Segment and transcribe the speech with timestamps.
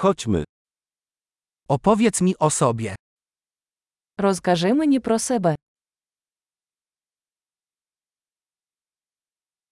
[0.00, 0.43] Chodźmy.
[1.67, 2.95] Opowiedz mi o sobie.
[4.17, 5.55] Розкажи мені про себе.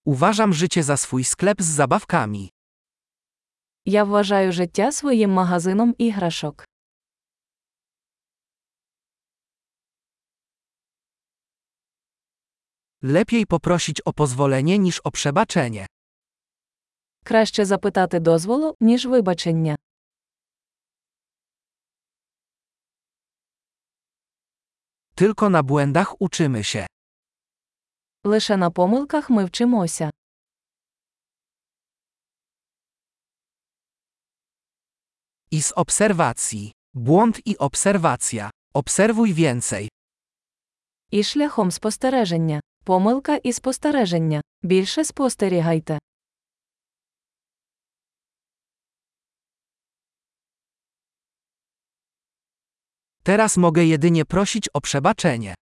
[0.06, 2.50] Uważam życie za swój sklep z zabawkami.
[3.86, 6.66] Я вважаю життя своїм магазином іграшок.
[13.02, 15.86] Lepiej poprosić o pozwolenie niż o przebaczenie.
[17.24, 19.76] Краще запитати дозволу, ніж вибачення.
[25.19, 26.87] Tylko na błędach uczymy się.
[28.25, 30.11] Лише на помилках ми вчимося.
[35.51, 36.73] I z obserwacji.
[36.95, 38.51] Błąd i obserwacja.
[38.75, 39.89] Obserwuj więcej.
[41.11, 42.61] І шляхом спостереження.
[42.85, 44.43] Помилка і спостереження.
[44.63, 45.99] Більше спостерігайте.
[53.29, 55.55] Teraz mogę jedynie prosić o przebaczenie.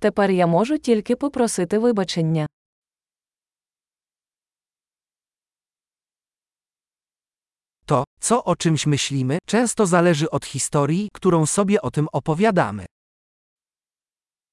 [0.00, 2.46] Тепер я можу тільки попросити вибачення.
[7.86, 12.86] To, co o czymś myślimy, często zależy od historii, którą sobie o tym opowiadamy.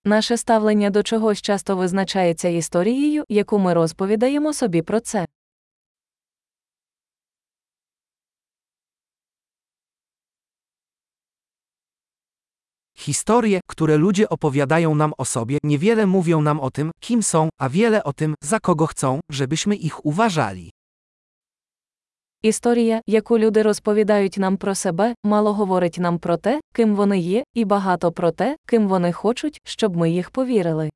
[0.06, 5.26] Наше ставлення до чогось часто визначається історією, яку ми розповідаємо собі про це.
[13.03, 17.69] Historie, które ludzie opowiadają nam o sobie, niewiele mówią nam o tym, kim są, a
[17.69, 20.71] wiele o tym, za kogo chcą, żebyśmy ich uważali.
[22.43, 27.45] Історія, яку люди розповідають нам про себе, мало говорить нам про те, ким вони є,
[27.55, 30.91] і багато про те, ким вони хочуть, щоб ми їх повірили.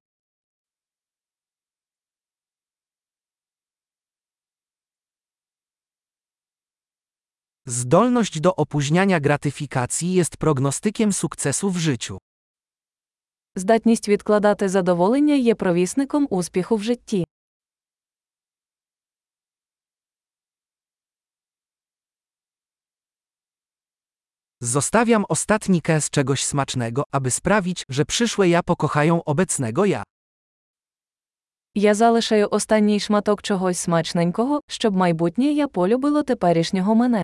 [7.65, 12.17] Zdolność do opóźniania gratyfikacji jest prognostykiem sukcesu w życiu.
[13.55, 17.25] Здатність відкладати задоволення є провісником успіху в житті.
[24.63, 30.03] Zostawiam ostatni kęs czegoś smacznego, aby sprawić, że przyszłe ja pokochają obecnego ja.
[31.75, 37.23] Я залишаю останній шматок чогось смачненького, щоб майбутнє я полюбило теперішнього мене.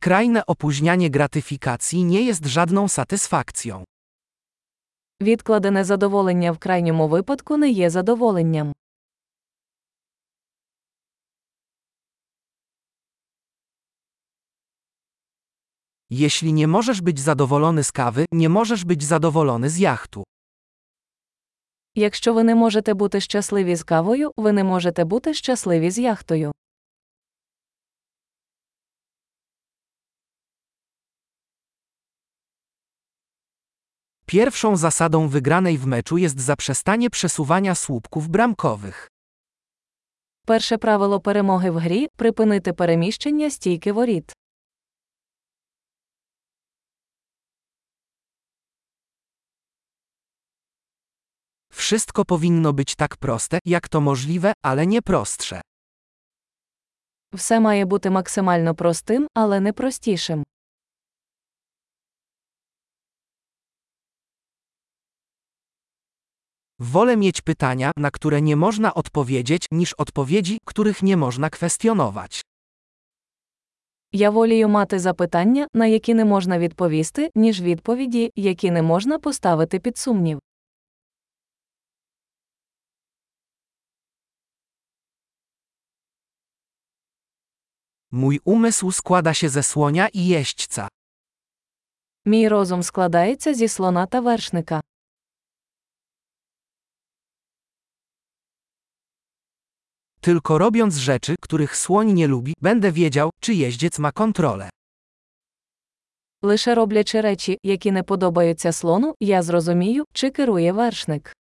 [0.00, 3.84] Skrajne opóźnianie gratyfikacji nie jest żadną satysfakcją.
[5.20, 8.72] Відкладене задоволення в крайньому випадку не є задоволенням.
[16.10, 20.24] Jeśli nie możesz być zadowolony z kawy, nie możesz być zadowolony z jachtu.
[21.94, 26.52] Якщо ви не можете бути щасливі з кавою, ви не можете бути щасливі з яхтою.
[34.30, 39.08] Pierwszą zasadą wygranej w meczu jest zaprzestanie przesuwania słupków bramkowych.
[40.46, 44.32] Перше правило перемоги в грі припинити переміщення стійки воріт.
[51.70, 55.60] Wszystko powinno być tak proste, jak to możliwe, ale nie prostsze.
[57.32, 60.44] Все має бути максимально простим, але не простішим.
[66.80, 72.42] Wolę mieć pytania, na które nie można odpowiedzieć, niż odpowiedzi, których nie można kwestionować.
[74.12, 79.78] Я волію мати запитання, на які не можна відповісти, ніж відповіді, які не можна поставити
[79.78, 80.38] під сумнів.
[88.10, 90.88] Mój umysł składa się ze słonia i jeźdźca.
[92.24, 94.80] Мій розум складається зі слона та вершника.
[100.20, 104.70] Tylko robiąc rzeczy, których słoń nie lubi, będę wiedział, czy jeździec ma kontrolę.
[106.42, 111.32] Лише роблячи речі, які не подобаються слону, я зрозумію, чи керує вершник.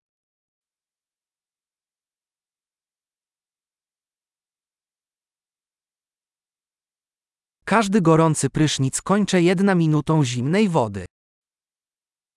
[7.65, 11.05] Każdy gorący prysznic kończę jedna minutą zimnej wody.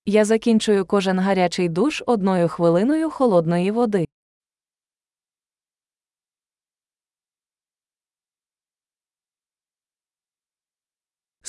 [0.07, 4.05] Я закінчую кожен гарячий душ одною хвилиною холодної води.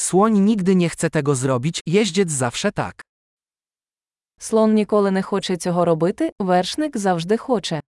[0.03, 3.01] Słoń nigdy nie chce tego zrobić, jeździec zawsze tak.
[4.39, 7.81] Слон ніколи не хоче цього робити, вершник завжди хоче.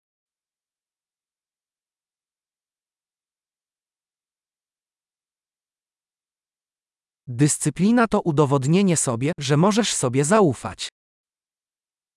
[7.27, 10.89] Dyscyplina to udowodnienie sobie, że możesz sobie zaufać.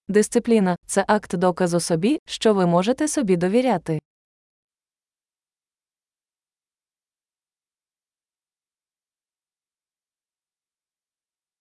[0.08, 4.00] Дисципліна це акт доказу собі, що ви можете собі довіряти.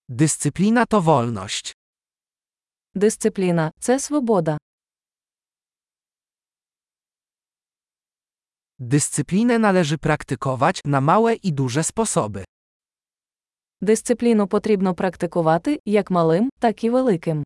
[0.10, 1.74] Dyscyplina to wolność.
[2.96, 4.58] Дисципліна це свобода.
[8.80, 12.44] Dyscyplinę należy praktykować na małe i duże sposoby.
[13.82, 17.44] Дисципліну потрібно практикувати як малим, так і великим.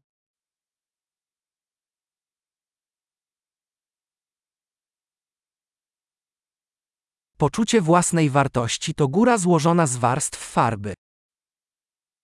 [7.37, 10.93] Poczucie własnej wartości to góra złożona z warstw farby.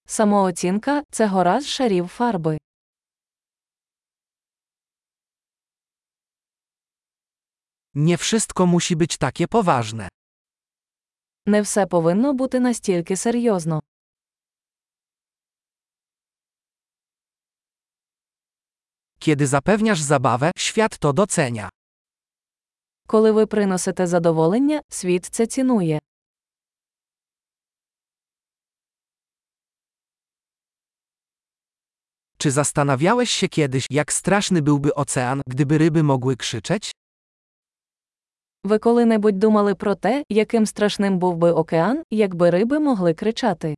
[0.06, 2.58] Самооцінка це гора з шарів фарби.
[7.94, 10.08] Nie wszystko musi być takie poważne.
[11.47, 13.81] Не все повинно бути настільки серйозно.
[19.19, 21.69] Kiedy zapewniasz zabawę, świat to docenia.
[23.06, 26.00] Коли ви приносите задоволення, світ це цінує.
[32.46, 36.93] Czy zastanawiałeś się kiedyś, jak straszny byłby ocean, gdyby ryby mogły krzyczeć?
[38.64, 43.75] Ви коли-небудь думали про те, яким страшним був би океан, якби риби могли кричати.